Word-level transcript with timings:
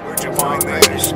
Where'd 0.00 0.22
you 0.22 0.32
find 0.32 0.62
these? 0.62 1.12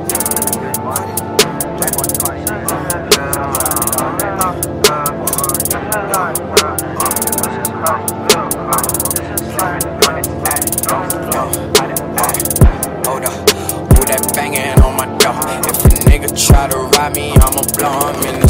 Try 16.34 16.66
to 16.68 17.10
me, 17.14 17.32
I'ma 17.34 17.62
blow 17.76 18.08
him 18.08 18.34
in 18.34 18.40
the. 18.40 18.48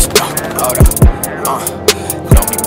Hold 0.57 0.79
up, 0.79 0.89
uh, 1.47 1.63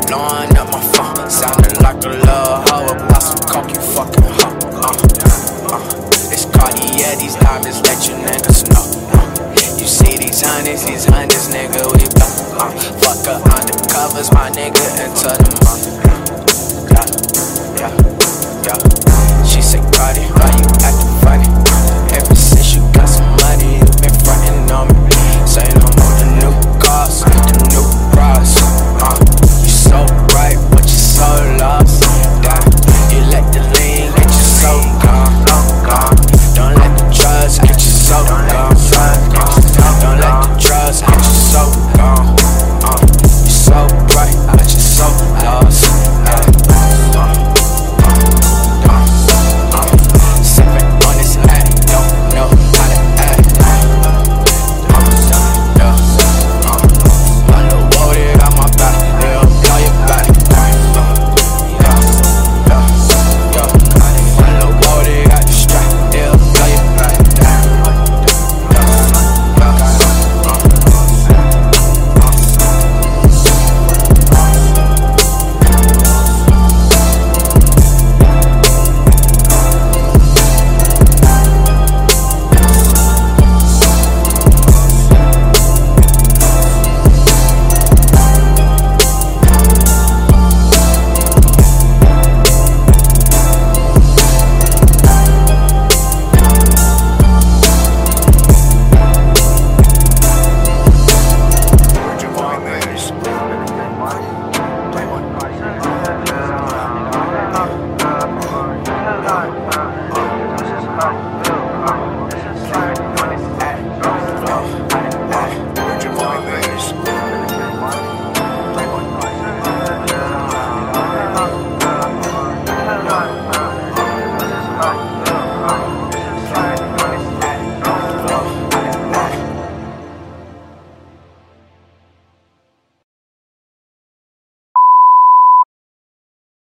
blowing 0.07 0.57
up 0.57 0.67
my 0.71 0.79
phone. 0.93 1.29
Sounding 1.29 1.81
like 1.81 2.03
a 2.05 2.09
little 2.09 2.61
hoe, 2.67 2.93
about 2.93 3.23
some 3.23 3.39
coke, 3.47 3.69
you 3.73 3.81
fucking 3.81 4.34
Cartier, 7.41 7.71
these 7.71 7.81
diamonds 7.81 7.81
let 7.83 8.07
you 8.07 8.15
niggas 8.15 8.69
know. 8.71 8.85
You 9.79 9.87
see 9.87 10.17
these 10.17 10.41
hundreds, 10.41 10.85
these 10.85 11.05
hundreds, 11.05 11.47
nigga, 11.49 11.83
we 11.91 12.05
blow. 12.13 12.31
Fuck 13.01 13.27
up 13.27 13.41
undercovers, 13.43 14.33
my 14.33 14.49
nigga, 14.51 14.83
into 15.03 15.29
the 15.29 15.59
month. 15.65 16.24